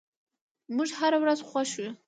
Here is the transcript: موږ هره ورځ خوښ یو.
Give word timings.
موږ 0.75 0.89
هره 0.99 1.17
ورځ 1.23 1.39
خوښ 1.49 1.71
یو. 1.81 1.91